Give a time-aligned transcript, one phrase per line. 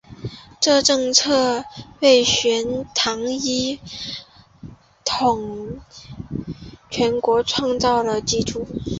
[0.59, 1.63] 这政策
[1.99, 3.79] 为隋唐一
[5.05, 5.79] 统
[6.89, 8.65] 全国创造了基础。